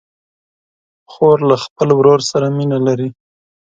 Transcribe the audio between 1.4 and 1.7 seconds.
له